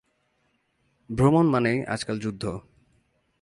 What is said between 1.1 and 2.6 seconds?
-ভ্রমণ মানেই আজকাল যুদ্ধ।